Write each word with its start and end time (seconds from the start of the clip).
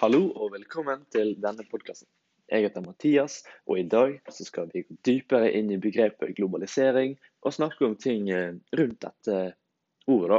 Hallo 0.00 0.30
og 0.32 0.54
velkommen 0.54 1.02
til 1.12 1.34
denne 1.44 1.60
podkasten. 1.68 2.06
Jeg 2.48 2.64
heter 2.64 2.80
Mathias, 2.80 3.34
og 3.68 3.82
i 3.82 3.84
dag 3.84 4.14
skal 4.32 4.70
vi 4.72 4.80
gå 4.86 4.94
dypere 5.04 5.50
inn 5.52 5.68
i 5.74 5.76
begrepet 5.76 6.30
globalisering 6.38 7.18
og 7.44 7.52
snakke 7.52 7.84
om 7.84 7.96
ting 8.00 8.30
eh, 8.32 8.54
rundt 8.80 9.02
dette 9.04 9.34
ordet. 10.08 10.38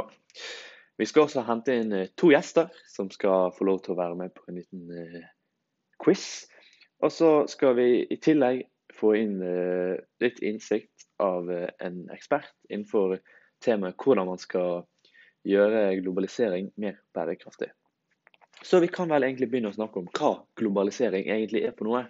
Vi 0.98 1.06
skal 1.06 1.28
også 1.28 1.44
hente 1.46 1.76
inn 1.78 1.94
eh, 1.94 2.10
to 2.18 2.32
gjester 2.32 2.74
som 2.90 3.06
skal 3.14 3.54
få 3.54 3.68
lov 3.68 3.78
til 3.84 3.94
å 3.94 4.00
være 4.00 4.16
med 4.18 4.34
på 4.34 4.48
en 4.50 4.58
liten 4.58 4.90
eh, 4.98 5.28
quiz. 6.02 6.24
Og 6.98 7.14
så 7.14 7.30
skal 7.46 7.78
vi 7.78 7.86
i 8.02 8.18
tillegg 8.18 8.64
få 8.98 9.12
inn 9.20 9.36
eh, 9.46 9.94
litt 10.26 10.42
innsikt 10.42 11.06
av 11.22 11.46
eh, 11.54 11.68
en 11.86 12.02
ekspert 12.10 12.50
innenfor 12.66 13.20
temaet 13.62 13.94
hvordan 13.94 14.32
man 14.32 14.42
skal 14.42 14.88
gjøre 15.46 15.86
globalisering 16.02 16.72
mer 16.82 16.98
bærekraftig. 17.14 17.70
Så 18.62 18.80
vi 18.80 18.88
kan 18.88 19.10
vel 19.10 19.26
egentlig 19.26 19.48
begynne 19.50 19.72
å 19.72 19.74
snakke 19.74 19.98
om 19.98 20.08
hva 20.14 20.32
globalisering 20.58 21.26
egentlig 21.26 21.64
er 21.66 21.74
for 21.76 21.88
noe. 21.90 22.04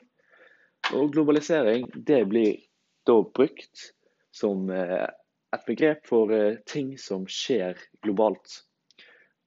Og 0.93 1.13
globalisering 1.15 1.87
det 1.95 2.21
blir 2.29 2.59
da 3.09 3.17
brukt 3.25 3.89
som 4.35 4.69
eh, 4.71 5.07
et 5.57 5.65
begrep 5.69 6.05
for 6.09 6.33
eh, 6.35 6.59
ting 6.69 6.95
som 7.01 7.25
skjer 7.31 7.81
globalt. 8.05 8.63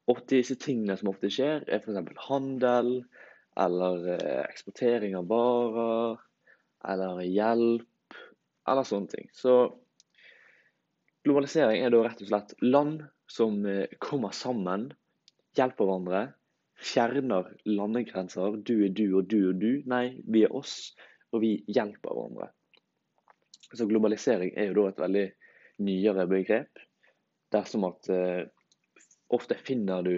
Og 0.09 0.21
disse 0.29 0.57
tingene 0.61 0.97
som 0.97 1.11
ofte 1.11 1.29
skjer, 1.33 1.65
er 1.67 1.81
f.eks. 1.81 2.09
handel, 2.27 2.91
eller 3.61 4.07
eh, 4.15 4.41
eksportering 4.45 5.17
av 5.19 5.29
varer, 5.29 6.23
eller 6.89 7.21
hjelp, 7.25 8.17
eller 8.69 8.87
sånne 8.87 9.13
ting. 9.13 9.29
Så 9.33 9.57
globalisering 11.25 11.83
er 11.83 11.93
da 11.93 12.01
rett 12.05 12.25
og 12.25 12.31
slett 12.31 12.57
land 12.65 13.05
som 13.29 13.61
kommer 14.01 14.33
sammen, 14.37 14.91
hjelper 15.57 15.87
hverandre, 15.87 16.25
fjerner 16.75 17.51
landegrenser. 17.67 18.59
Du 18.65 18.75
er 18.85 18.93
du 18.95 19.17
og 19.17 19.29
du 19.31 19.39
og 19.49 19.59
du. 19.61 19.81
Nei, 19.89 20.19
vi 20.27 20.45
er 20.45 20.55
oss, 20.55 20.93
og 21.31 21.43
vi 21.43 21.57
hjelper 21.67 22.11
hverandre. 22.11 22.49
Så 23.75 23.87
globalisering 23.89 24.53
er 24.55 24.69
jo 24.69 24.77
da 24.79 24.89
et 24.91 25.01
veldig 25.03 25.25
nyere 25.85 26.27
begrep. 26.31 26.83
Dersom 27.53 27.87
at 27.87 28.09
eh, 28.13 28.45
ofte 29.35 29.57
finner 29.59 30.05
du 30.05 30.15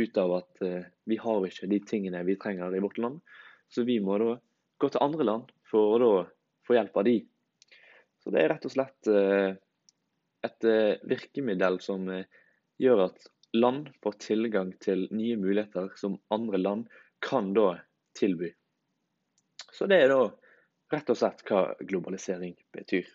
ut 0.00 0.20
av 0.20 0.36
at 0.40 0.62
eh, 0.64 0.88
vi 1.08 1.18
har 1.20 1.46
ikke 1.46 1.70
de 1.70 1.80
tingene 1.86 2.24
vi 2.26 2.38
trenger 2.40 2.74
i 2.76 2.82
vårt 2.82 3.00
land. 3.00 3.20
Så 3.70 3.84
vi 3.88 4.00
må 4.02 4.18
da 4.20 4.36
gå 4.80 4.88
til 4.88 5.04
andre 5.04 5.26
land 5.26 5.50
for 5.70 5.96
å 5.96 6.00
da 6.02 6.14
få 6.66 6.76
hjelp 6.76 6.96
av 6.96 7.06
de. 7.06 7.18
Så 8.20 8.32
det 8.32 8.42
er 8.42 8.52
rett 8.54 8.66
og 8.68 8.72
slett 8.74 9.10
eh, 9.10 9.52
et 10.46 10.68
eh, 10.68 11.00
virkemiddel 11.08 11.80
som 11.84 12.08
eh, 12.12 12.26
gjør 12.80 13.06
at 13.08 13.28
land 13.52 13.90
får 14.02 14.12
tilgang 14.12 14.72
til 14.82 15.08
nye 15.10 15.36
muligheter 15.36 15.90
som 15.96 16.18
andre 16.28 16.58
land 16.58 16.88
kan 17.20 17.52
da 17.54 17.80
tilby. 18.18 18.52
Så 19.72 19.86
det 19.86 20.02
er 20.04 20.12
da 20.12 20.22
rett 20.92 21.10
og 21.10 21.18
slett 21.18 21.42
hva 21.48 21.62
globalisering 21.86 22.56
betyr. 22.74 23.06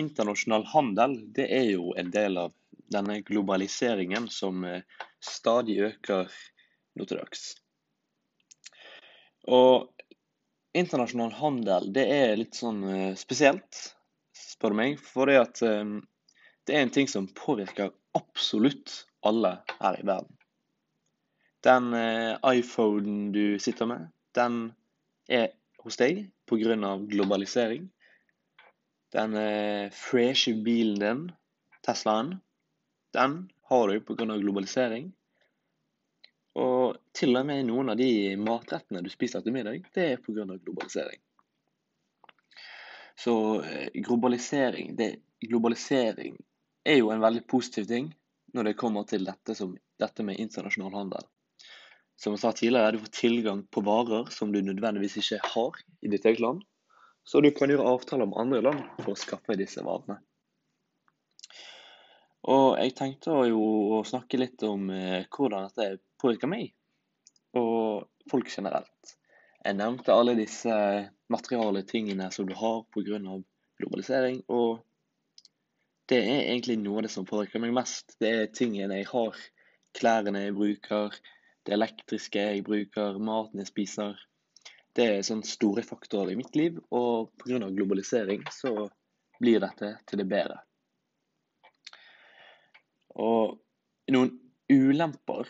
Internasjonal 0.00 0.64
handel 0.70 1.16
det 1.34 1.48
er 1.50 1.66
jo 1.72 1.90
en 1.98 2.12
del 2.14 2.38
av 2.38 2.54
denne 2.90 3.20
globaliseringen 3.26 4.28
som 4.30 4.64
eh, 4.64 4.82
stadig 5.22 5.80
øker 5.86 6.30
nå 6.98 7.06
til 7.06 7.20
dags. 7.20 7.42
Og 9.50 9.90
internasjonal 10.76 11.32
handel 11.32 11.88
det 11.94 12.06
er 12.14 12.36
litt 12.38 12.58
sånn 12.58 12.82
eh, 12.86 13.14
spesielt, 13.18 13.80
spør 14.36 14.74
du 14.74 14.80
meg. 14.80 14.98
For 15.02 15.30
det 15.30 15.38
at 15.40 15.62
eh, 15.66 15.96
det 16.66 16.76
er 16.76 16.84
en 16.84 16.92
ting 16.94 17.08
som 17.10 17.28
påvirker 17.34 17.92
absolutt 18.18 19.04
alle 19.26 19.56
her 19.78 20.00
i 20.00 20.06
verden. 20.06 20.36
Den 21.66 21.92
eh, 21.96 22.36
iPhonen 22.56 23.30
du 23.34 23.58
sitter 23.62 23.90
med, 23.90 24.10
den 24.36 24.70
er 25.30 25.50
hos 25.82 25.98
deg 26.00 26.28
pga. 26.48 26.76
globalisering. 27.08 27.88
Den 29.10 29.34
freshe 29.90 30.52
bilen 30.62 31.00
din, 31.02 31.22
Teslaen, 31.82 32.36
den 33.16 33.48
har 33.66 33.88
du 33.90 34.00
pga. 34.06 34.36
globalisering. 34.38 35.08
Og 36.58 36.96
til 37.14 37.36
og 37.38 37.46
med 37.46 37.66
noen 37.68 37.92
av 37.92 37.98
de 38.00 38.36
matrettene 38.40 39.02
du 39.04 39.10
spiser 39.12 39.44
til 39.44 39.54
middag, 39.54 39.84
det 39.94 40.06
er 40.06 40.22
pga. 40.22 40.46
globalisering. 40.46 41.20
Så 43.20 43.34
eh, 43.62 43.90
globalisering, 43.94 44.96
det, 44.96 45.20
globalisering 45.44 46.38
er 46.84 46.96
jo 46.98 47.10
en 47.12 47.20
veldig 47.22 47.44
positiv 47.46 47.86
ting 47.86 48.08
når 48.54 48.70
det 48.70 48.78
kommer 48.80 49.04
til 49.06 49.26
dette, 49.28 49.54
som, 49.54 49.76
dette 50.00 50.24
med 50.26 50.40
internasjonal 50.40 50.96
handel. 50.96 51.28
Som 52.20 52.34
jeg 52.34 52.42
sa 52.42 52.52
tidligere, 52.52 52.96
du 52.96 53.04
får 53.04 53.12
tilgang 53.16 53.62
på 53.72 53.84
varer 53.84 54.32
som 54.34 54.50
du 54.52 54.60
nødvendigvis 54.64 55.20
ikke 55.22 55.38
har 55.54 55.78
i 56.02 56.10
ditt 56.12 56.26
eget 56.26 56.42
land. 56.42 56.64
Så 57.24 57.40
du 57.44 57.50
kan 57.54 57.70
gjøre 57.70 57.86
avtaler 57.92 58.26
med 58.26 58.40
andre 58.40 58.62
land 58.64 58.82
for 58.98 59.14
å 59.14 59.20
skaffe 59.20 59.56
disse 59.60 59.84
varene. 59.84 60.18
Og 62.48 62.78
jeg 62.80 62.94
tenkte 62.96 63.36
jo 63.50 63.60
å 63.98 64.04
snakke 64.06 64.38
litt 64.40 64.62
om 64.64 64.88
eh, 64.94 65.26
hvordan 65.28 65.68
dette 65.68 66.00
påvirker 66.20 66.48
meg, 66.48 66.70
og 67.56 68.06
folk 68.30 68.48
generelt. 68.48 69.16
Jeg 69.60 69.76
nevnte 69.76 70.14
alle 70.16 70.36
disse 70.38 70.74
materiale 71.28 71.82
tingene 71.84 72.30
som 72.32 72.48
du 72.48 72.54
har 72.56 72.84
pga. 72.94 73.18
globalisering, 73.80 74.42
og 74.48 74.80
det 76.08 76.18
er 76.20 76.48
egentlig 76.50 76.78
noe 76.80 77.00
av 77.00 77.06
det 77.06 77.12
som 77.12 77.26
påvirker 77.28 77.60
meg 77.60 77.74
mest. 77.76 78.16
Det 78.20 78.30
er 78.30 78.48
tingene 78.56 78.98
jeg 78.98 79.10
har, 79.12 79.36
klærne 79.96 80.42
jeg 80.42 80.56
bruker, 80.56 81.14
det 81.64 81.76
elektriske 81.76 82.40
jeg 82.40 82.64
bruker, 82.64 83.20
maten 83.20 83.60
jeg 83.60 83.68
spiser. 83.68 84.16
Det 84.96 85.06
er 85.06 85.22
sånne 85.22 85.46
store 85.46 85.84
faktorer 85.86 86.32
i 86.32 86.40
mitt 86.40 86.56
liv, 86.56 86.80
og 86.90 87.30
pga. 87.38 87.68
globalisering 87.68 88.48
så 88.52 88.88
blir 89.40 89.60
dette 89.60 89.94
til 90.08 90.24
det 90.24 90.28
bedre. 90.28 90.58
Og 93.18 93.58
noen 94.12 94.36
ulemper 94.70 95.48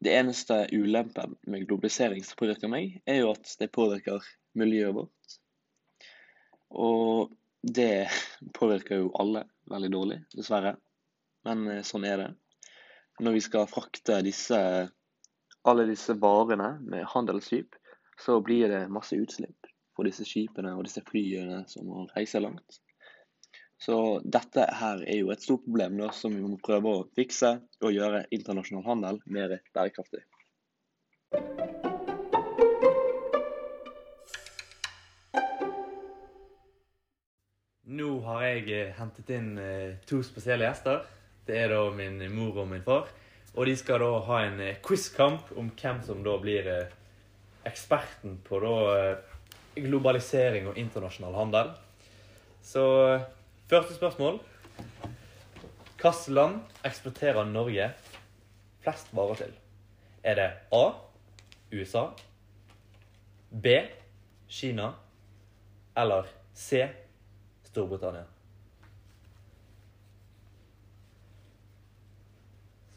Det 0.00 0.14
eneste 0.16 0.62
ulempen 0.72 1.34
med 1.44 1.66
globalisering 1.68 2.22
som 2.24 2.38
påvirker 2.40 2.70
meg, 2.72 3.02
er 3.04 3.18
jo 3.20 3.34
at 3.34 3.50
det 3.60 3.68
påvirker 3.74 4.24
miljøet 4.56 4.96
vårt. 4.96 5.34
Og 6.72 7.34
det 7.60 8.08
påvirker 8.56 9.02
jo 9.02 9.10
alle 9.20 9.44
veldig 9.68 9.90
dårlig, 9.92 10.18
dessverre. 10.32 10.72
Men 11.44 11.66
eh, 11.68 11.82
sånn 11.84 12.06
er 12.08 12.22
det. 12.22 12.30
Når 13.20 13.36
vi 13.36 13.44
skal 13.44 13.68
frakte 13.68 14.22
disse, 14.24 14.60
alle 15.68 15.84
disse 15.90 16.16
varene 16.16 16.78
med 16.80 17.04
handelsskip, 17.12 17.76
så 18.24 18.40
blir 18.44 18.72
det 18.72 18.86
masse 18.88 19.20
utslipp 19.20 19.68
for 19.96 20.08
disse 20.08 20.24
skipene 20.24 20.72
og 20.78 20.86
disse 20.88 21.04
flyene 21.04 21.66
som 21.68 21.88
må 21.92 22.06
reise 22.14 22.40
langt. 22.40 22.80
Så 23.80 24.20
dette 24.28 24.66
her 24.76 25.00
er 25.08 25.22
jo 25.22 25.30
et 25.32 25.40
stort 25.40 25.62
problem 25.64 25.96
da, 25.96 26.10
som 26.12 26.34
vi 26.36 26.42
må 26.44 26.58
prøve 26.60 26.92
å 26.92 27.06
fikse 27.16 27.54
og 27.80 27.94
gjøre 27.94 28.26
internasjonal 28.36 28.84
handel 28.84 29.20
mer 29.24 29.56
bærekraftig. 29.72 30.20
Nå 37.90 38.10
har 38.28 38.44
jeg 38.44 38.68
eh, 38.68 38.92
hentet 39.00 39.32
inn 39.32 39.56
eh, 39.58 39.96
to 40.06 40.20
spesielle 40.28 40.68
gjester. 40.68 41.00
Det 41.48 41.56
er 41.62 41.72
da 41.72 41.80
min 41.96 42.20
mor 42.36 42.60
og 42.60 42.68
min 42.70 42.84
far. 42.84 43.08
Og 43.56 43.64
de 43.66 43.74
skal 43.80 44.04
da 44.04 44.12
ha 44.28 44.44
en 44.44 44.60
eh, 44.60 44.78
quizkamp 44.84 45.56
om 45.56 45.72
hvem 45.72 46.04
som 46.04 46.20
da 46.22 46.36
blir 46.42 46.68
eksperten 47.64 48.38
på 48.44 48.60
da 48.60 48.76
globalisering 49.80 50.68
og 50.68 50.78
internasjonal 50.78 51.34
handel. 51.40 51.76
Så 52.60 52.84
første 53.70 53.94
spørsmål. 53.94 54.40
Hvilket 56.00 56.28
land 56.28 56.60
eksporterer 56.84 57.44
Norge 57.44 57.90
flest 58.82 59.12
varer 59.14 59.34
til? 59.34 59.52
Er 60.24 60.34
det 60.34 60.50
A. 60.72 60.90
USA, 61.72 62.06
B. 63.62 63.66
Kina 64.48 64.88
eller 65.96 66.26
C. 66.54 66.88
Storbritannia? 67.62 68.24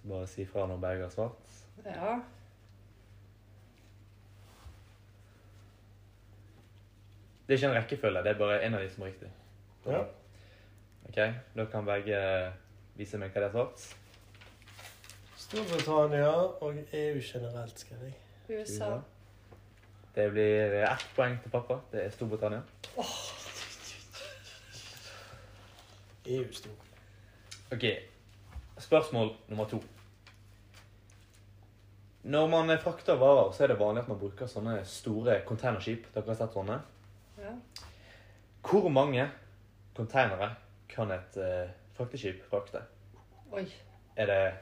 Så 0.02 0.08
bare 0.10 0.28
si 0.28 0.46
fra 0.46 0.66
når 0.68 0.82
begge 0.82 1.04
har 1.04 1.14
svart. 1.14 1.54
Ja. 1.86 2.18
Det 7.48 7.54
er 7.54 7.58
ikke 7.58 7.70
en 7.70 7.78
rekkefølge, 7.78 8.24
det 8.24 8.34
er 8.34 8.38
bare 8.42 8.62
en 8.66 8.74
av 8.74 8.82
de 8.82 8.90
som 8.90 9.04
er 9.04 9.14
riktig. 9.14 9.32
Ja. 9.86 10.04
Ok, 11.14 11.34
Da 11.56 11.66
kan 11.66 11.86
begge 11.86 12.20
vise 12.98 13.20
meg 13.22 13.36
hva 13.36 13.44
de 13.44 13.46
har 13.46 13.52
svart. 13.54 13.82
Storbritannia 15.38 16.30
og 16.66 16.80
EU 16.90 17.20
generelt, 17.22 17.78
skrev 17.78 18.00
jeg. 18.08 18.16
USA. 18.50 18.96
Det 20.16 20.26
blir 20.34 20.74
ett 20.80 21.06
poeng 21.14 21.36
til 21.44 21.54
pappa. 21.54 21.78
Det 21.92 22.02
er 22.08 22.16
Storbritannia. 22.16 22.64
EU 26.34 26.50
stor. 26.52 26.82
OK. 27.78 27.86
Spørsmål 28.80 29.36
nummer 29.54 29.70
to. 29.70 29.84
Når 32.24 32.50
man 32.50 32.78
frakter 32.82 33.22
varer, 33.22 33.52
så 33.52 33.64
er 33.64 33.76
det 33.76 33.80
vanlig 33.80 34.02
at 34.02 34.10
man 34.10 34.20
bruker 34.20 34.50
sånne 34.50 34.80
store 34.86 35.44
containerskip. 35.46 36.10
Dere 36.16 36.34
har 36.34 36.42
sett 36.42 36.58
sånne? 36.58 36.82
Ja. 37.38 37.54
Hvor 38.66 38.90
mange 38.90 39.30
containere 39.94 40.56
kan 40.94 41.12
et 41.12 41.38
uh, 41.38 41.70
frakteskip 41.98 42.44
frakte? 42.50 42.82
Oi. 43.52 43.66
Er 44.16 44.26
det 44.26 44.54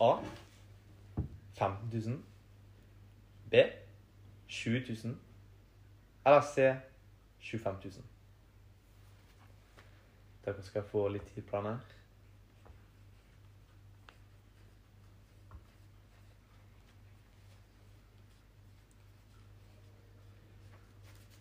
A 0.00 0.12
15 1.58 1.90
000? 1.92 2.22
B 3.50 3.54
20 4.48 4.96
000? 5.04 5.16
Eller 6.26 6.40
C 6.40 6.74
25 7.38 7.74
000? 7.84 7.92
Dere 10.44 10.62
skal 10.62 10.82
få 10.82 11.08
litt 11.08 11.26
tid 11.34 11.42
på 11.42 11.56
den 11.56 11.66
her. 11.66 11.78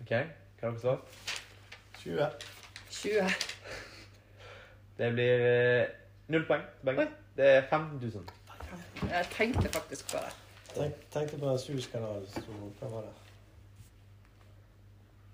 OK, 0.02 0.10
hva 0.10 0.20
har 0.20 0.70
dere 0.70 0.80
svart? 0.80 1.18
20. 2.00 2.32
20. 2.90 3.53
Det 4.98 5.10
blir 5.14 5.46
eh, 5.48 5.88
null 6.28 6.46
poeng 6.48 6.64
til 6.80 6.90
begge. 6.90 7.08
Det 7.38 7.50
er 7.56 7.62
15 7.70 8.00
000. 8.02 8.30
Jeg 9.10 9.26
tenkte 9.32 9.70
faktisk 9.74 10.12
på 10.12 10.22
det. 10.22 10.34
Tenk, 10.74 11.06
tenkte 11.14 11.38
på 11.38 11.50
den 11.50 11.60
Suezkanalen 11.60 12.28
som 12.28 12.62
Hva 12.80 12.90
var 12.90 13.08
det? 13.08 13.14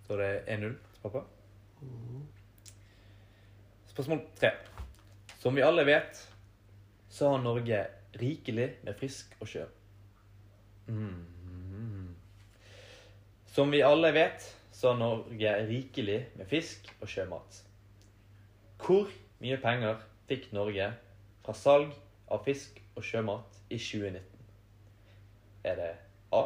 Så 0.07 0.17
det 0.19 0.29
er 0.29 0.57
1-0 0.57 0.73
til 0.73 1.03
pappa. 1.03 1.23
Mhm. 1.81 2.27
Spørsmål 3.91 4.21
tre. 4.39 4.51
Som 5.39 5.55
vi 5.55 5.61
alle 5.61 5.85
vet, 5.85 6.29
så 7.09 7.29
har 7.29 7.43
Norge 7.43 7.85
rikelig 8.19 8.69
med 8.83 8.95
frisk 8.95 9.35
og 9.39 9.47
sjø. 9.47 9.65
Mm. 10.87 12.15
Som 13.53 13.71
vi 13.71 13.81
alle 13.83 14.13
vet, 14.13 14.45
så 14.71 14.93
har 14.93 14.99
Norge 14.99 15.53
rikelig 15.67 16.19
med 16.35 16.47
fisk 16.47 16.87
og 17.01 17.09
sjømat. 17.09 17.63
Hvor 18.79 19.09
mye 19.39 19.57
penger 19.61 20.01
fikk 20.29 20.51
Norge 20.55 20.89
fra 21.45 21.55
salg 21.55 21.93
av 22.29 22.43
fisk 22.45 22.79
og 22.95 23.05
sjømat 23.05 23.59
i 23.69 23.79
2019? 23.79 24.23
Er 25.69 25.75
det 25.79 25.91
A 26.35 26.43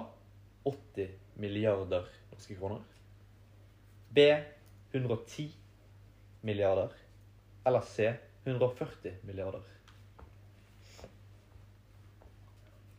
80 0.70 1.10
milliarder 1.42 2.08
norske 2.32 2.58
kroner? 2.58 2.84
B 4.14 4.28
110 4.94 5.50
milliarder? 6.42 6.94
Eller 7.66 7.82
C 7.82 8.14
140 8.46 9.22
milliarder? 9.24 9.64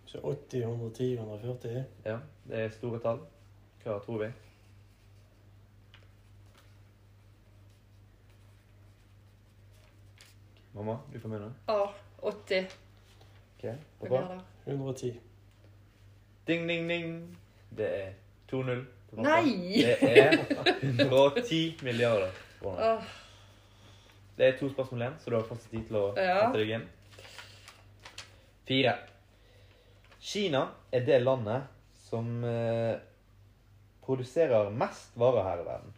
Så 0.06 0.20
80, 0.20 0.62
110, 0.62 1.14
140. 1.18 1.84
Ja, 2.04 2.18
det 2.48 2.58
er 2.64 2.74
store 2.74 3.00
tall. 3.02 3.22
Hva 3.82 3.98
tror 4.04 4.20
vi? 4.22 4.28
Mamma, 10.74 10.98
du 11.12 11.20
får 11.20 11.28
begynne. 11.28 11.52
Ja, 11.68 11.94
80 12.22 12.66
Ok, 13.56 13.62
pappa. 14.00 14.08
milliarder. 14.08 14.40
110. 14.66 15.20
Ding, 16.46 16.66
ding, 16.68 16.88
ding. 16.88 17.36
Det 17.76 17.86
er 18.00 18.12
2-0 18.50 18.64
til 18.74 19.16
pappa. 19.16 19.22
Nei! 19.22 19.84
Det 19.84 20.18
er 20.18 20.36
110 20.82 21.78
milliarder 21.82 22.30
kroner. 22.60 22.96
Åh, 22.96 23.02
Det 24.36 24.46
er 24.48 24.56
to 24.58 24.68
spørsmål 24.72 25.00
igjen, 25.04 25.18
så 25.22 25.30
du 25.30 25.36
har 25.36 25.44
fortsatt 25.46 25.70
tid 25.70 25.84
til 25.86 25.96
å 25.96 26.06
Ja. 26.18 26.40
sette 26.46 26.58
deg 26.58 26.70
inn. 26.74 26.88
Fire. 28.66 28.94
Kina 30.20 30.64
er 30.92 31.04
det 31.06 31.20
landet 31.22 31.62
som 32.08 32.44
eh, 32.44 32.96
produserer 34.02 34.70
mest 34.70 35.14
varer 35.16 35.42
her 35.44 35.62
i 35.62 35.66
verden. 35.68 35.94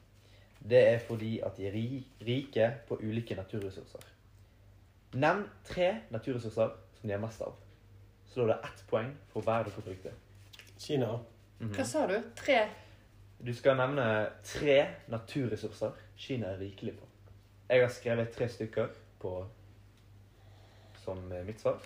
Det 0.69 0.83
er 0.89 0.99
fordi 0.99 1.39
at 1.47 1.57
de 1.57 1.67
er 1.69 1.73
ri 1.73 2.05
rike 2.27 2.69
på 2.89 2.99
ulike 3.01 3.37
naturressurser. 3.39 4.01
Nevn 5.17 5.47
tre 5.65 5.89
naturressurser 6.13 6.75
som 6.99 7.09
de 7.09 7.15
har 7.15 7.23
mest 7.23 7.41
av. 7.45 7.57
Så 8.29 8.43
da 8.45 8.45
er 8.45 8.53
det 8.53 8.69
ett 8.69 8.85
poeng 8.91 9.15
for 9.33 9.47
hver 9.47 9.65
dere 9.65 9.85
brukte. 9.85 10.13
Kina. 10.77 11.07
Kina. 11.07 11.19
-hmm. 11.59 11.75
hva 11.75 11.85
sa 11.85 12.07
du? 12.07 12.23
Tre? 12.37 12.69
Du 13.47 13.55
skal 13.55 13.77
nevne 13.77 14.31
tre 14.45 14.87
naturressurser 15.09 15.93
Kina 16.17 16.47
er 16.47 16.59
rikelig 16.59 16.99
på. 16.99 17.07
Jeg 17.69 17.81
har 17.83 17.89
skrevet 17.89 18.31
tre 18.31 18.49
stykker 18.49 18.89
på 19.21 19.47
som 20.97 21.19
mitt 21.47 21.61
svar. 21.61 21.83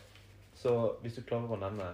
Så 0.54 0.96
hvis 1.02 1.14
du 1.14 1.22
klarer 1.22 1.50
å 1.50 1.56
nevne 1.56 1.88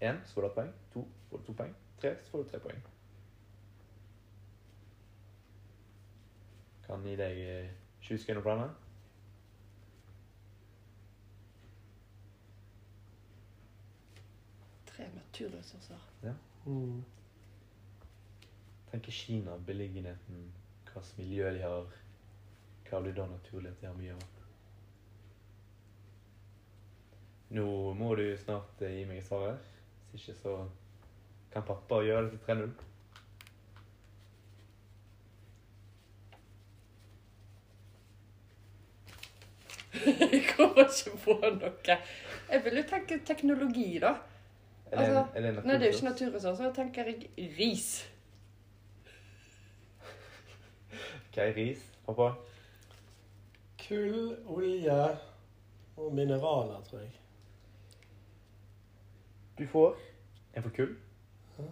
én, 0.00 0.20
så 0.26 0.34
får 0.34 0.42
du 0.42 0.46
et 0.46 0.54
poeng. 0.54 0.72
To 0.92 1.06
får 1.30 1.38
du 1.38 1.44
to 1.46 1.52
poeng. 1.52 1.74
Tre, 2.00 2.14
så 2.24 2.30
får 2.30 2.42
du 2.42 2.48
tre 2.48 2.60
poeng. 2.60 2.82
Kan 6.86 7.04
gi 7.06 7.16
deg 7.16 7.40
eh, 7.48 7.72
20 8.02 8.18
sekunder 8.18 8.42
på 8.42 8.54
denne. 8.54 8.89
Tre 15.40 15.48
Ja. 16.22 16.34
Mm. 16.66 17.04
Tenker 18.90 19.12
Kina, 19.12 19.56
beliggenheten, 19.58 20.52
hva 20.84 20.92
slags 20.92 21.16
miljø 21.16 21.52
de 21.54 21.62
har. 21.62 21.86
Hva 22.90 23.00
blir 23.00 23.14
da 23.16 23.24
naturlig 23.30 23.70
at 23.70 23.80
de 23.80 23.86
har 23.86 23.96
mye 23.96 24.12
av? 24.12 24.22
Nå 27.56 27.64
må 27.96 28.14
du 28.18 28.36
snart 28.36 28.82
eh, 28.84 28.98
gi 28.98 29.06
meg 29.08 29.24
svaret. 29.24 29.58
Hvis 30.10 30.28
ikke 30.28 30.40
så 30.42 30.54
kan 31.54 31.64
pappa 31.64 32.02
gjøre 32.04 32.28
det 32.28 32.30
til 32.36 32.40
3-0. 32.46 32.70
Jeg 40.34 40.44
kommer 40.52 40.84
ikke 40.84 41.16
på 41.24 41.40
noe. 41.46 41.96
Jeg 42.50 42.64
vil 42.64 42.82
jo 42.82 42.84
tenke 42.92 43.24
teknologi, 43.24 43.98
da. 44.04 44.18
Er 44.92 44.98
Altså, 44.98 45.26
er 45.34 45.40
det 45.40 45.64
Nei, 45.64 45.74
det 45.74 45.82
er 45.82 45.86
jo 45.86 45.96
ikke 45.96 46.04
naturressurs? 46.04 46.58
naturressurser. 46.58 46.64
Da 46.64 46.72
tenker 46.82 47.04
jeg 47.04 47.30
ris. 47.58 48.10
Ok, 51.30 51.36
ris. 51.56 51.84
Pappa? 52.06 52.32
Kull, 53.88 54.36
olje 54.46 55.18
og 55.96 56.14
mineraler, 56.14 56.82
tror 56.90 56.98
jeg. 56.98 57.10
Du 59.58 59.66
får 59.66 59.96
en 60.56 60.62
for 60.62 60.70
kull. 60.76 60.96
Ja. 61.58 61.64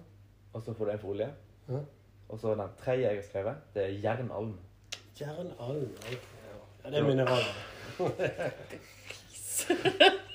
Og 0.52 0.62
så 0.62 0.74
får 0.74 0.84
du 0.84 0.90
en 0.90 0.98
for 0.98 1.08
olje. 1.08 1.34
Ja. 1.68 1.80
Og 2.28 2.40
så 2.40 2.54
den 2.54 2.68
tredje 2.78 3.06
jeg 3.08 3.16
har 3.16 3.22
skrevet, 3.22 3.54
det 3.74 3.84
er 3.84 3.88
jernalm. 4.02 4.58
Jernalm. 5.20 5.90
Ja, 6.10 6.16
Ja, 6.84 6.90
det 6.90 6.98
er 6.98 7.06
mineraler. 7.06 7.54
Da 9.68 9.74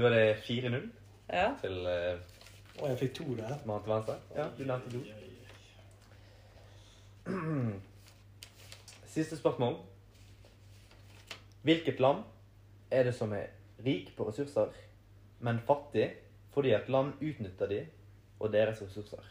er 0.00 0.10
det 0.10 0.36
4-0 0.36 0.90
Ja. 1.32 1.54
til 1.60 1.78
uh, 1.86 2.88
jeg 2.88 2.98
fikk 2.98 3.14
to 3.14 3.24
der. 3.36 3.58
mann 3.66 3.82
til 3.82 3.92
venstre. 3.92 4.14
Ja, 4.36 4.44
du 4.58 4.64
nevnte 4.64 4.90
to. 4.90 4.98
Siste 9.06 9.36
spørsmål. 9.36 9.76
Hvilket 11.62 12.00
land 12.00 12.22
er 12.90 13.02
det 13.02 13.14
som 13.14 13.32
er 13.32 13.46
rik 13.86 14.14
på 14.16 14.28
ressurser, 14.28 14.66
men 15.40 15.60
fattig 15.66 16.10
fordi 16.52 16.72
et 16.74 16.88
land 16.88 17.12
utnytter 17.22 17.66
de 17.70 17.86
og 18.40 18.52
deres 18.52 18.82
ressurser? 18.82 19.22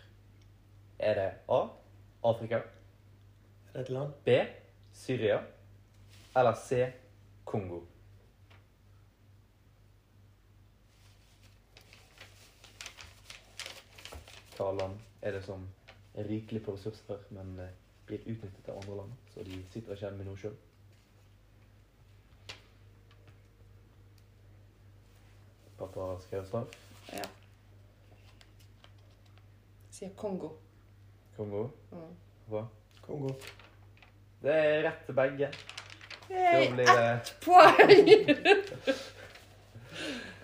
Er 1.00 1.14
det 1.14 1.32
A. 1.50 1.62
Afrika, 2.24 2.56
Er 3.74 3.78
det 3.78 3.82
et 3.82 3.90
land? 3.90 4.12
B. 4.26 4.30
Syria 4.94 5.40
eller 6.38 6.54
C. 6.56 6.86
Kongo? 7.46 7.80
Hva 14.62 14.72
land 14.78 15.00
er 15.26 15.32
det 15.34 15.40
som 15.42 15.64
er 16.14 16.28
rikelig 16.30 16.60
på 16.62 16.76
ressurser, 16.76 17.18
men 17.34 17.56
eh, 17.60 17.70
blir 18.06 18.20
utnyttet 18.30 18.68
av 18.70 18.76
andre 18.78 18.96
land? 19.00 19.14
Så 19.34 19.42
de 19.48 19.56
sitter 19.74 19.96
ikke 19.96 20.04
igjen 20.06 20.18
med 20.20 20.28
noe 20.30 20.38
sjøl. 20.38 20.58
Pappa 25.80 26.12
har 26.12 26.20
skrevet 26.22 26.52
svar. 26.52 26.68
ja. 27.10 27.26
Sier 29.90 30.14
Kongo. 30.18 30.52
Kongo. 31.38 31.64
Mm. 31.90 32.12
Hva? 32.52 32.62
Kongo. 33.02 33.34
Det 34.44 34.54
er 34.60 34.84
rett 34.86 35.02
til 35.08 35.18
begge. 35.18 35.50
Da 36.30 36.36
Yay, 36.36 36.68
blir 36.76 36.86
det 36.86 37.34
Poeng! 37.42 38.12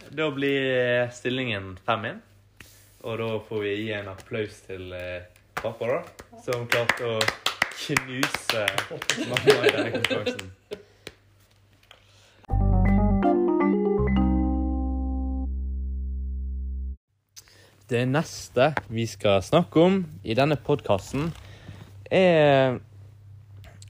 Da 0.18 0.32
blir 0.34 1.12
stillingen 1.14 1.76
5-1. 1.86 2.27
Og 3.08 3.16
da 3.22 3.28
får 3.40 3.62
vi 3.64 3.70
gi 3.72 3.92
en 3.96 4.10
applaus 4.12 4.56
til 4.66 4.90
eh, 4.92 5.24
pappa, 5.56 5.88
da, 5.88 6.00
som 6.44 6.66
klarte 6.68 7.08
å 7.08 7.20
knuse 7.78 8.64
mamma 9.30 9.54
i 9.64 9.70
denne 9.72 9.92
konkurransen. 9.94 10.50
Det 17.88 18.02
neste 18.12 18.68
vi 18.92 19.06
skal 19.08 19.40
snakke 19.40 19.86
om 19.86 20.02
i 20.28 20.36
denne 20.36 20.60
podkasten, 20.60 21.32
er 22.12 22.82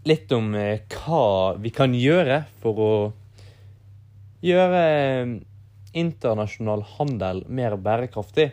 litt 0.06 0.38
om 0.38 0.54
eh, 0.54 0.86
hva 0.94 1.58
vi 1.58 1.74
kan 1.74 1.98
gjøre 1.98 2.44
for 2.62 2.86
å 2.86 2.94
gjøre 4.46 4.86
eh, 4.94 5.36
internasjonal 6.06 6.86
handel 7.00 7.42
mer 7.50 7.80
bærekraftig. 7.82 8.52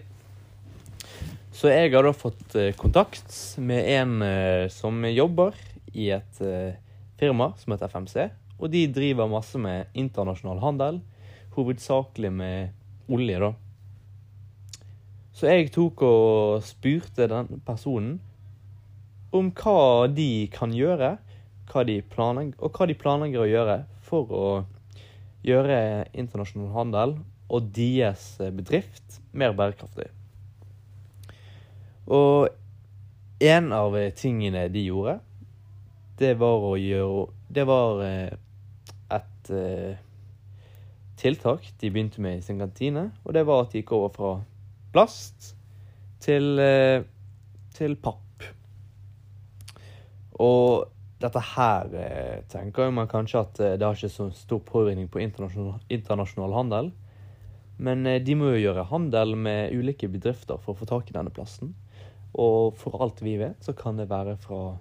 Så 1.55 1.71
jeg 1.71 1.93
har 1.93 2.03
da 2.03 2.11
fått 2.11 2.57
eh, 2.59 2.73
kontakt 2.75 3.31
med 3.63 3.87
en 3.95 4.23
eh, 4.27 4.67
som 4.75 4.97
jobber 5.07 5.55
i 5.95 6.09
et 6.11 6.41
eh, 6.43 6.75
firma 7.21 7.53
som 7.61 7.71
heter 7.71 7.93
FMC. 7.93 8.25
Og 8.59 8.73
de 8.73 8.81
driver 8.91 9.31
masse 9.31 9.59
med 9.63 9.93
internasjonal 9.95 10.59
handel, 10.65 10.99
hovedsakelig 11.55 12.33
med 12.35 12.75
olje, 13.07 13.39
da. 13.39 13.53
Så 15.35 15.47
jeg 15.47 15.71
tok 15.75 16.03
og 16.07 16.67
spurte 16.67 17.31
den 17.31 17.63
personen 17.67 18.19
om 19.35 19.53
hva 19.55 20.11
de 20.11 20.49
kan 20.55 20.75
gjøre, 20.75 21.13
hva 21.71 21.87
de 21.87 22.01
og 22.03 22.67
hva 22.75 22.91
de 22.91 22.99
planlegger 22.99 23.45
å 23.45 23.51
gjøre 23.51 23.79
for 24.03 24.35
å 24.35 24.51
gjøre 25.47 25.79
internasjonal 26.19 26.75
handel 26.75 27.17
og 27.47 27.73
deres 27.79 28.33
bedrift 28.43 29.23
mer 29.31 29.55
bærekraftig. 29.55 30.11
Og 32.07 32.49
en 33.45 33.73
av 33.73 33.97
tingene 34.17 34.67
de 34.73 34.85
gjorde, 34.89 35.19
det 36.19 36.35
var 36.39 36.63
å 36.63 36.77
gjøre 36.79 37.25
Det 37.55 37.65
var 37.67 38.01
eh, 38.05 38.35
et 39.15 39.51
eh, 39.51 39.97
tiltak 41.19 41.67
de 41.81 41.91
begynte 41.91 42.23
med 42.23 42.39
i 42.39 42.43
sin 42.43 42.59
kantine, 42.59 43.09
og 43.25 43.35
det 43.37 43.45
var 43.47 43.63
at 43.63 43.73
de 43.73 43.83
gikk 43.83 43.93
over 43.95 44.11
fra 44.15 44.33
plast 44.95 45.53
til, 46.25 46.59
eh, 46.59 47.05
til 47.77 47.95
papp. 48.03 48.49
Og 50.43 50.91
dette 51.23 51.41
her 51.55 51.95
eh, 51.95 52.43
tenker 52.51 52.91
man 52.93 53.09
kanskje 53.11 53.45
at 53.45 53.63
eh, 53.63 53.77
det 53.79 53.87
har 53.87 53.97
ikke 53.97 54.13
så 54.13 54.29
stor 54.35 54.61
påvirkning 54.67 55.09
på 55.09 55.23
internasjonal, 55.23 55.79
internasjonal 55.95 56.57
handel. 56.59 56.91
Men 57.79 58.07
eh, 58.07 58.21
de 58.23 58.37
må 58.39 58.51
jo 58.53 58.65
gjøre 58.67 58.89
handel 58.91 59.37
med 59.39 59.75
ulike 59.75 60.11
bedrifter 60.11 60.59
for 60.59 60.75
å 60.75 60.81
få 60.83 60.91
tak 60.91 61.11
i 61.11 61.17
denne 61.17 61.33
plasten. 61.35 61.75
Og 62.35 62.75
for 62.79 62.99
alt 63.03 63.23
vi 63.23 63.37
vet, 63.39 63.61
så 63.63 63.75
kan 63.77 63.99
det 64.01 64.11
være 64.11 64.37
fra 64.43 64.77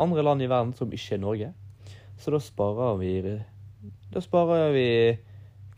andre 0.00 0.24
land 0.24 0.42
i 0.44 0.50
verden 0.50 0.72
som 0.76 0.92
ikke 0.92 1.16
er 1.16 1.22
Norge. 1.22 1.52
Så 2.20 2.32
da 2.34 2.40
sparer 2.40 2.98
vi, 3.00 3.12
da 4.12 4.22
sparer 4.22 4.72
vi 4.74 4.88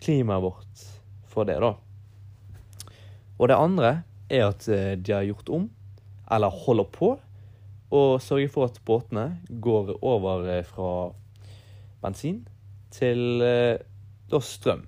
klimaet 0.03 0.45
vårt 0.45 0.87
for 1.31 1.49
det, 1.49 1.61
da. 1.63 1.75
Og 3.39 3.51
det 3.51 3.59
andre 3.59 3.93
er 4.31 4.49
at 4.51 4.67
eh, 4.71 4.95
de 4.99 5.15
har 5.15 5.27
gjort 5.27 5.51
om, 5.51 5.69
eller 6.31 6.63
holder 6.65 6.91
på, 6.95 7.15
å 7.95 8.03
sørge 8.23 8.51
for 8.51 8.67
at 8.67 8.81
båtene 8.87 9.39
går 9.63 9.95
over 10.03 10.49
eh, 10.51 10.67
fra 10.67 11.13
bensin 12.03 12.43
til 12.95 13.43
eh, 13.45 13.79
da 14.31 14.41
strøm. 14.43 14.85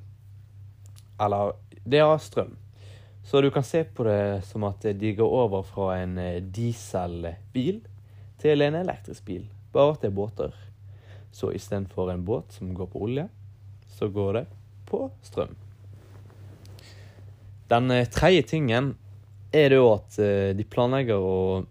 Eller 1.23 1.55
det 1.87 2.03
er 2.03 2.23
strøm. 2.23 2.57
Så 3.27 3.41
du 3.41 3.51
kan 3.51 3.65
se 3.65 3.85
på 3.85 4.05
det 4.07 4.45
som 4.47 4.63
at 4.69 4.85
de 4.95 5.09
går 5.19 5.33
over 5.35 5.65
fra 5.67 5.97
en 5.99 6.13
eh, 6.23 6.39
dieselbil 6.39 7.81
til 8.39 8.63
en 8.63 8.79
elektrisk 8.79 9.25
bil. 9.27 9.49
Bare 9.75 9.97
at 9.97 10.05
det 10.05 10.13
er 10.13 10.15
båter. 10.15 10.55
Så 11.35 11.51
istedenfor 11.51 12.13
en 12.13 12.23
båt 12.25 12.55
som 12.55 12.71
går 12.71 12.87
på 12.93 13.03
olje, 13.09 13.27
så 13.99 14.07
går 14.15 14.33
det 14.39 14.45
på 14.87 15.03
strøm. 15.27 15.59
Den 17.67 17.91
eh, 17.91 18.07
tredje 18.07 18.47
tingen 18.55 18.95
er 19.51 19.75
det 19.75 19.83
jo 19.83 19.91
at 19.97 20.23
eh, 20.23 20.55
de 20.55 20.71
planlegger 20.71 21.19
å 21.19 21.67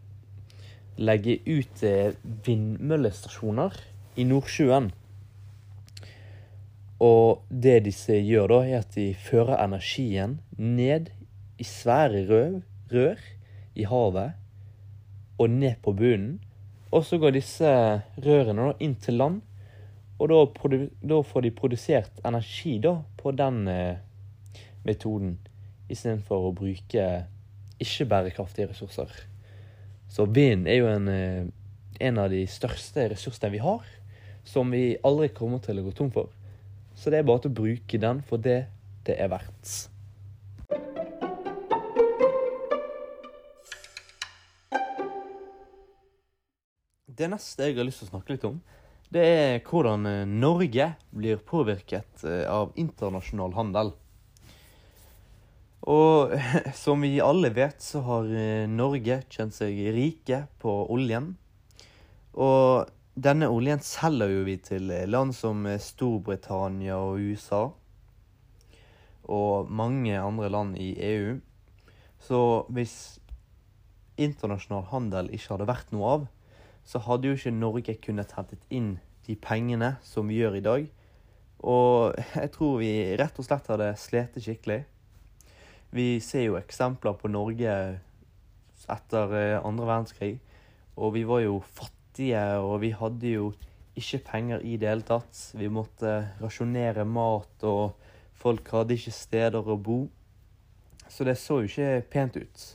legge 1.00 1.40
ut 1.48 1.88
vindmøllestasjoner 2.44 3.80
i 4.20 4.28
Nordsjøen. 4.28 4.92
Og 7.04 7.44
det 7.48 7.82
disse 7.88 8.20
gjør 8.20 8.58
da, 8.58 8.64
er 8.68 8.82
at 8.84 8.96
de 9.00 9.14
fører 9.16 9.62
energien 9.64 10.42
ned 10.60 11.16
i 11.58 11.66
svære 11.68 12.26
røv, 12.30 12.62
rør 12.92 13.22
i 13.76 13.86
havet 13.88 14.34
og 15.38 15.50
ned 15.50 15.76
på 15.84 15.94
bunnen. 15.96 16.40
Og 16.92 17.04
så 17.06 17.20
går 17.20 17.36
disse 17.36 17.70
rørene 18.24 18.70
da 18.70 18.76
inn 18.84 18.96
til 19.02 19.18
land, 19.20 19.42
og 20.20 20.32
da, 20.32 20.40
da 21.04 21.20
får 21.28 21.44
de 21.44 21.52
produsert 21.52 22.22
energi 22.26 22.78
da 22.84 22.94
på 23.20 23.34
den 23.36 23.66
eh, 23.68 23.98
metoden, 24.88 25.36
istedenfor 25.92 26.48
å 26.48 26.54
bruke 26.56 27.08
ikke-bærekraftige 27.84 28.70
ressurser. 28.72 29.12
Så 30.08 30.28
vind 30.32 30.70
er 30.72 30.80
jo 30.80 30.88
en, 30.88 31.10
eh, 31.12 31.44
en 32.00 32.22
av 32.22 32.32
de 32.32 32.46
største 32.48 33.10
ressursene 33.12 33.52
vi 33.58 33.64
har, 33.64 33.84
som 34.48 34.72
vi 34.72 34.96
aldri 35.04 35.34
kommer 35.36 35.60
til 35.60 35.82
å 35.82 35.88
gå 35.90 35.96
tom 35.98 36.14
for. 36.16 36.32
Så 36.96 37.12
det 37.12 37.20
er 37.20 37.28
bare 37.28 37.44
til 37.44 37.52
å 37.52 37.60
bruke 37.60 38.00
den 38.00 38.24
for 38.24 38.40
det 38.40 38.62
det 39.06 39.20
er 39.20 39.30
verdt. 39.30 39.95
Det 47.16 47.30
neste 47.32 47.70
jeg 47.70 47.78
har 47.78 47.88
lyst 47.88 48.02
til 48.02 48.10
å 48.10 48.14
snakke 48.18 48.36
litt 48.36 48.48
om, 48.48 48.58
det 49.14 49.22
er 49.24 49.62
hvordan 49.64 50.08
eh, 50.10 50.24
Norge 50.28 50.90
blir 51.16 51.40
påvirket 51.48 52.26
eh, 52.28 52.44
av 52.52 52.74
internasjonal 52.76 53.54
handel. 53.56 53.94
Og 55.88 56.34
som 56.84 57.06
vi 57.06 57.14
alle 57.24 57.54
vet, 57.56 57.80
så 57.80 58.02
har 58.10 58.28
eh, 58.28 58.66
Norge 58.68 59.22
kjent 59.32 59.56
seg 59.56 59.80
rike 59.96 60.42
på 60.60 60.76
oljen. 60.92 61.32
Og 62.36 62.92
denne 63.16 63.48
oljen 63.48 63.80
selger 63.86 64.34
jo 64.34 64.44
vi 64.50 64.60
til 64.60 64.92
land 65.08 65.32
som 65.38 65.64
Storbritannia 65.80 67.00
og 67.00 67.22
USA. 67.24 67.64
Og 69.32 69.72
mange 69.72 70.20
andre 70.20 70.52
land 70.52 70.76
i 70.76 70.92
EU. 71.14 71.38
Så 72.20 72.42
hvis 72.76 72.98
internasjonal 74.20 74.90
handel 74.92 75.32
ikke 75.32 75.54
hadde 75.54 75.70
vært 75.70 75.96
noe 75.96 76.12
av, 76.18 76.32
så 76.86 77.02
hadde 77.02 77.30
jo 77.30 77.38
ikke 77.38 77.54
Norge 77.54 77.98
kunnet 78.02 78.36
hentet 78.38 78.66
inn 78.70 78.96
de 79.26 79.36
pengene 79.42 79.96
som 80.06 80.30
vi 80.30 80.40
gjør 80.40 80.60
i 80.60 80.66
dag. 80.66 80.90
Og 81.66 82.18
jeg 82.36 82.52
tror 82.54 82.78
vi 82.82 82.92
rett 83.18 83.40
og 83.42 83.48
slett 83.48 83.70
hadde 83.72 83.94
slitt 84.00 84.38
skikkelig. 84.38 84.84
Vi 85.96 86.20
ser 86.22 86.50
jo 86.50 86.60
eksempler 86.60 87.16
på 87.18 87.32
Norge 87.32 87.76
etter 88.92 89.38
eh, 89.38 89.62
andre 89.66 89.88
verdenskrig, 89.88 90.34
og 91.00 91.16
vi 91.16 91.24
var 91.28 91.42
jo 91.42 91.62
fattige, 91.64 92.42
og 92.60 92.82
vi 92.84 92.92
hadde 92.96 93.32
jo 93.32 93.48
ikke 93.96 94.20
penger 94.28 94.64
i 94.68 94.76
det 94.78 94.90
hele 94.92 95.08
tatt. 95.08 95.40
Vi 95.56 95.72
måtte 95.72 96.12
rasjonere 96.42 97.06
mat, 97.08 97.64
og 97.64 97.96
folk 98.36 98.70
hadde 98.76 98.98
ikke 98.98 99.16
steder 99.16 99.72
å 99.72 99.78
bo. 99.80 100.04
Så 101.08 101.24
det 101.24 101.38
så 101.40 101.62
jo 101.64 101.70
ikke 101.70 102.04
pent 102.12 102.38
ut. 102.38 102.66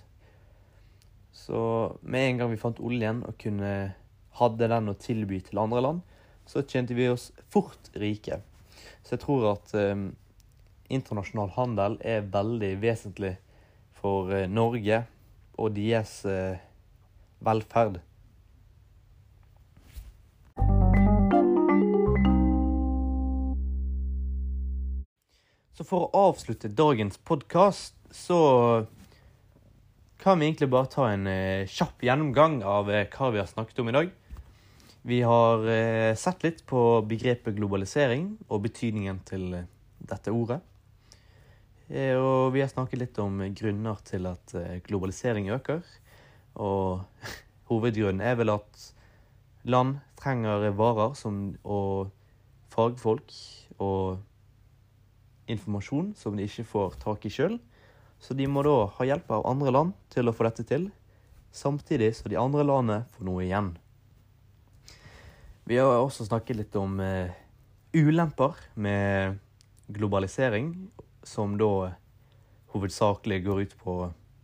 Så 1.36 1.60
med 2.02 2.28
en 2.28 2.40
gang 2.40 2.52
vi 2.52 2.60
fant 2.60 2.80
oljen 2.80 3.22
og 3.26 3.36
kunne 3.40 3.92
hadde 4.38 4.68
den 4.70 4.92
å 4.92 4.96
tilby 4.98 5.40
til 5.44 5.60
andre 5.62 5.82
land, 5.84 6.00
så 6.46 6.62
tjente 6.62 6.96
vi 6.96 7.08
oss 7.10 7.30
fort 7.50 7.90
rike. 7.98 8.40
Så 9.02 9.16
jeg 9.16 9.24
tror 9.24 9.46
at 9.54 9.74
eh, 9.78 10.06
internasjonal 10.90 11.52
handel 11.56 11.98
er 12.06 12.28
veldig 12.30 12.74
vesentlig 12.82 13.36
for 14.00 14.30
eh, 14.34 14.48
Norge 14.50 15.04
og 15.60 15.74
deres 15.76 16.20
eh, 16.28 16.62
velferd. 17.44 18.00
Så 25.80 25.86
for 25.88 26.10
å 26.10 26.24
avslutte 26.28 26.68
dagens 26.68 27.16
podkast, 27.24 27.94
så 28.12 28.40
kan 30.20 30.36
vi 30.36 30.50
egentlig 30.50 30.68
bare 30.68 30.90
ta 30.92 31.06
en 31.08 31.24
eh, 31.30 31.68
kjapp 31.70 32.02
gjennomgang 32.04 32.58
av 32.68 32.90
eh, 32.92 33.06
hva 33.08 33.30
vi 33.32 33.40
har 33.40 33.48
snakket 33.48 33.80
om 33.80 33.88
i 33.88 33.94
dag. 33.96 34.10
Vi 35.02 35.22
har 35.22 35.68
eh, 35.68 36.14
sett 36.14 36.42
litt 36.42 36.66
på 36.68 37.00
begrepet 37.08 37.56
globalisering 37.56 38.34
og 38.52 38.66
betydningen 38.66 39.22
til 39.24 39.46
eh, 39.56 39.70
dette 39.96 40.34
ordet. 40.34 40.58
Eh, 41.88 42.20
og 42.20 42.52
vi 42.52 42.60
har 42.60 42.68
snakket 42.68 43.00
litt 43.00 43.20
om 43.22 43.40
grunner 43.56 44.02
til 44.04 44.28
at 44.28 44.54
globalisering 44.84 45.48
øker. 45.56 45.80
Og 46.60 47.00
hovedgrunnen 47.72 48.20
er 48.20 48.36
vel 48.42 48.52
at 48.58 48.84
land 49.64 49.96
trenger 50.20 50.68
varer 50.76 51.16
som, 51.16 51.46
og 51.64 52.12
fagfolk 52.68 53.32
og 53.80 54.20
informasjon 55.50 56.12
som 56.12 56.36
de 56.36 56.44
ikke 56.44 56.68
får 56.68 57.00
tak 57.00 57.24
i 57.24 57.32
sjøl. 57.32 57.56
Så 58.20 58.36
de 58.36 58.44
må 58.44 58.60
da 58.68 58.82
ha 58.98 59.12
hjelp 59.14 59.32
av 59.32 59.48
andre 59.48 59.72
land 59.72 59.96
til 60.12 60.28
å 60.28 60.36
få 60.36 60.44
dette 60.44 60.68
til, 60.68 60.90
samtidig 61.56 62.12
så 62.18 62.28
de 62.28 62.36
andre 62.36 62.68
landene 62.68 63.06
får 63.16 63.32
noe 63.32 63.46
igjen. 63.48 63.78
Vi 65.70 65.76
har 65.78 66.00
også 66.02 66.24
snakket 66.26 66.56
litt 66.58 66.76
om 66.80 66.96
eh, 66.98 67.30
ulemper 67.94 68.56
med 68.74 69.36
globalisering, 69.86 70.72
som 71.22 71.54
da 71.60 71.92
hovedsakelig 72.74 73.38
går 73.44 73.60
ut 73.62 73.76
på 73.78 73.94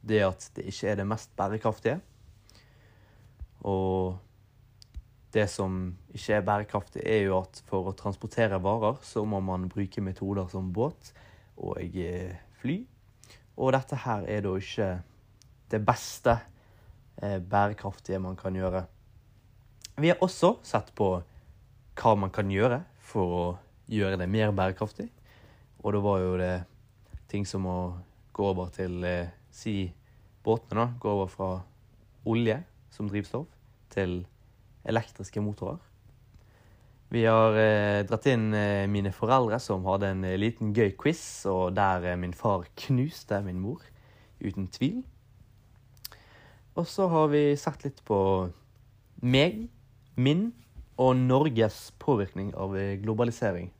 det 0.06 0.21
at 0.23 0.47
det 0.54 0.68
ikke 0.71 0.92
er 0.92 1.00
det 1.00 1.09
mest 1.11 1.35
bærekraftige. 1.35 1.97
Og 3.66 4.14
det 5.35 5.49
som 5.50 5.97
ikke 6.14 6.38
er 6.38 6.47
bærekraftig, 6.47 7.02
er 7.02 7.25
jo 7.26 7.40
at 7.40 7.59
for 7.66 7.90
å 7.90 7.99
transportere 7.99 8.62
varer, 8.62 9.02
så 9.02 9.26
må 9.26 9.42
man 9.42 9.66
bruke 9.66 10.06
metoder 10.06 10.47
som 10.54 10.71
båt 10.71 11.11
og 11.59 11.83
eh, 12.06 12.38
fly. 12.62 12.85
Og 13.59 13.75
dette 13.75 13.99
her 14.06 14.30
er 14.30 14.47
da 14.47 14.54
ikke 14.62 14.92
det 15.75 15.87
beste 15.90 16.38
eh, 17.18 17.40
bærekraftige 17.42 18.23
man 18.23 18.38
kan 18.38 18.54
gjøre. 18.54 18.87
Vi 19.97 20.11
har 20.12 20.21
også 20.21 20.59
sett 20.67 20.91
på 20.97 21.15
hva 21.97 22.11
man 22.21 22.33
kan 22.35 22.50
gjøre 22.53 22.83
for 23.00 23.37
å 23.37 23.45
gjøre 23.88 24.19
det 24.21 24.29
mer 24.29 24.53
bærekraftig. 24.53 25.07
Og 25.81 25.95
da 25.95 26.03
var 26.05 26.21
jo 26.21 26.35
det 26.41 26.55
ting 27.31 27.47
som 27.49 27.65
å 27.65 27.79
gå 28.37 28.50
over 28.53 28.73
til 28.75 29.05
eh, 29.09 29.33
Si 29.57 29.87
båtene, 30.45 30.83
da. 30.83 30.87
Gå 31.00 31.09
over 31.09 31.31
fra 31.33 31.50
olje 32.29 32.59
som 32.93 33.09
drivstoff 33.09 33.49
til 33.88 34.19
elektriske 34.85 35.41
motorer. 35.41 35.81
Vi 37.09 37.23
har 37.25 37.57
eh, 37.57 38.03
dratt 38.05 38.26
inn 38.29 38.50
eh, 38.53 38.85
mine 38.91 39.15
foreldre, 39.17 39.57
som 39.62 39.87
hadde 39.88 40.11
en 40.12 40.25
eh, 40.26 40.37
liten 40.37 40.75
gøy 40.76 40.93
quiz, 40.99 41.23
og 41.49 41.73
der 41.79 42.05
eh, 42.11 42.19
min 42.21 42.35
far 42.37 42.67
knuste 42.83 43.38
min 43.47 43.62
mor, 43.62 43.81
uten 44.43 44.69
tvil. 44.75 45.00
Og 46.76 46.85
så 46.91 47.07
har 47.09 47.31
vi 47.33 47.47
sett 47.57 47.87
litt 47.87 48.03
på 48.05 48.19
meg, 49.25 49.71
min 50.16 50.50
og 50.96 51.16
Norges 51.20 51.92
påvirkning 52.00 52.54
av 52.56 52.76
eh, 52.76 52.96
globalisering. 53.00 53.70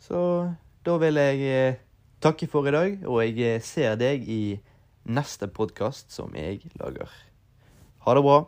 Så 0.00 0.18
da 0.86 0.96
vil 1.00 1.20
jeg 1.20 1.46
eh, 1.50 1.78
takke 2.22 2.48
for 2.50 2.68
i 2.68 2.74
dag, 2.74 2.98
og 3.08 3.22
jeg 3.24 3.40
eh, 3.56 3.62
ser 3.64 3.96
deg 4.00 4.28
i 4.28 4.58
neste 5.06 5.48
podkast 5.48 6.12
som 6.12 6.34
jeg 6.36 6.60
lager. 6.80 7.10
Ha 8.04 8.14
det 8.16 8.24
bra. 8.26 8.42